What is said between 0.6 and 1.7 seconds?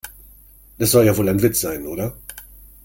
Das soll ja wohl ein Witz